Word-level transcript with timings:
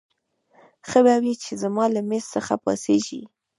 ښه 0.87 0.99
به 1.05 1.15
وي 1.23 1.33
چې 1.43 1.51
زما 1.63 1.85
له 1.95 2.01
مېز 2.09 2.25
څخه 2.35 2.53
پاڅېږې. 2.63 3.21